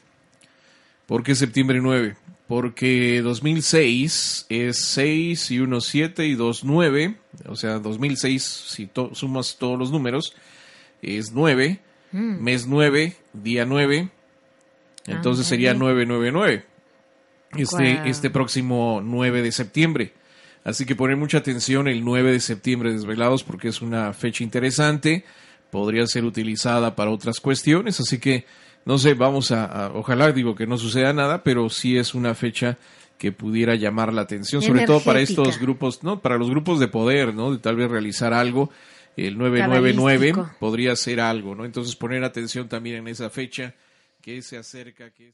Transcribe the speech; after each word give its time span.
¿Por 1.08 1.24
qué 1.24 1.36
septiembre 1.36 1.82
9? 1.82 2.16
Porque 2.48 3.22
2006 3.22 4.46
es 4.48 4.78
6 4.78 5.52
y 5.52 5.60
1, 5.60 5.82
7 5.82 6.26
y 6.26 6.36
2, 6.36 6.64
9. 6.64 7.16
O 7.48 7.56
sea, 7.58 7.80
2006, 7.80 8.42
si 8.42 8.90
sumas 9.12 9.58
todos 9.60 9.78
los 9.78 9.92
números, 9.92 10.34
es 11.02 11.34
9. 11.34 11.82
Mm. 12.14 12.42
Mes 12.42 12.66
9, 12.66 13.18
día 13.34 13.66
9. 13.66 14.10
Entonces 15.06 15.46
ah, 15.48 15.50
sería 15.50 15.74
999. 15.74 16.64
Este, 17.58 18.10
este 18.10 18.30
próximo 18.30 19.02
9 19.04 19.42
de 19.42 19.52
septiembre. 19.52 20.14
Así 20.64 20.86
que 20.86 20.96
poner 20.96 21.18
mucha 21.18 21.40
atención 21.40 21.88
el 21.88 22.04
9 22.04 22.34
de 22.34 22.40
septiembre 22.40 22.92
desvelados 22.92 23.44
porque 23.44 23.70
es 23.70 23.82
una 23.82 24.14
fecha 24.14 24.44
interesante, 24.44 25.26
podría 25.72 26.06
ser 26.08 26.26
utilizada 26.26 26.96
para 26.96 27.12
otras 27.12 27.40
cuestiones, 27.40 28.00
así 28.00 28.20
que 28.20 28.46
no 28.86 28.98
sé, 28.98 29.14
vamos 29.14 29.52
a, 29.52 29.92
ojalá 29.94 30.32
digo 30.32 30.56
que 30.56 30.66
no 30.66 30.78
suceda 30.78 31.14
nada, 31.14 31.44
pero 31.44 31.70
sí 31.70 31.98
es 31.98 32.16
una 32.16 32.34
fecha 32.34 32.78
que 33.18 33.32
pudiera 33.32 33.76
llamar 33.76 34.14
la 34.14 34.22
atención, 34.22 34.62
sobre 34.62 34.86
todo 34.86 35.02
para 35.02 35.20
estos 35.20 35.60
grupos, 35.60 36.04
no, 36.04 36.22
para 36.22 36.38
los 36.38 36.50
grupos 36.50 36.80
de 36.80 36.88
poder, 36.88 37.34
¿no? 37.34 37.52
De 37.52 37.58
tal 37.60 37.76
vez 37.76 37.92
realizar 37.92 38.34
algo, 38.34 38.72
el 39.18 39.38
999 39.38 40.34
podría 40.60 40.96
ser 40.96 41.20
algo, 41.20 41.54
¿no? 41.54 41.66
Entonces 41.66 41.96
poner 41.96 42.24
atención 42.24 42.70
también 42.70 42.98
en 42.98 43.08
esa 43.10 43.30
fecha 43.30 43.76
que 44.22 44.42
se 44.42 44.58
acerca, 44.58 45.12
que 45.12 45.34